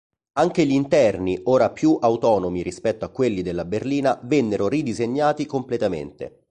Anche 0.39 0.65
gli 0.65 0.71
interni, 0.71 1.39
ora 1.43 1.69
più 1.69 1.95
autonomi 2.01 2.63
rispetto 2.63 3.05
a 3.05 3.09
quelli 3.09 3.43
della 3.43 3.65
berlina, 3.65 4.19
vennero 4.23 4.67
ridisegnati 4.67 5.45
completamente. 5.45 6.39